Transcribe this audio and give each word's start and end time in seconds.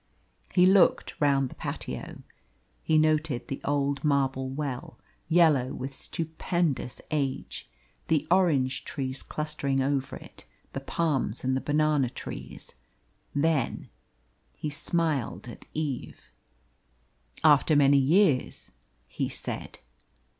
He 0.51 0.65
looked 0.65 1.13
round 1.21 1.47
the 1.49 1.53
patio. 1.53 2.23
He 2.81 2.97
noted 2.97 3.47
the 3.47 3.61
old 3.63 4.03
marble 4.03 4.49
well, 4.49 4.97
yellow 5.29 5.75
with 5.75 5.93
stupendous 5.95 6.99
age, 7.11 7.69
the 8.07 8.27
orange 8.31 8.83
trees 8.83 9.21
clustering 9.21 9.79
over 9.79 10.15
it, 10.15 10.45
the 10.73 10.79
palms 10.79 11.43
and 11.43 11.55
the 11.55 11.61
banana 11.61 12.09
trees, 12.09 12.71
then 13.35 13.89
he 14.55 14.71
smiled 14.71 15.47
at 15.47 15.65
Eve. 15.75 16.31
"After 17.43 17.75
many 17.75 17.99
years," 17.99 18.71
he 19.07 19.29
said. 19.29 19.77